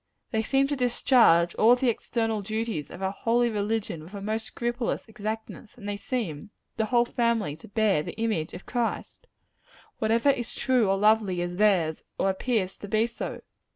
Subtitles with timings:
[0.31, 4.47] They seem to discharge all the external duties of our holy religion with a most
[4.47, 9.27] scrupulous exactness; and they seem the whole family to bear the image of Christ.
[9.99, 13.41] Whatever is true or lovely, is theirs; or appears to be so.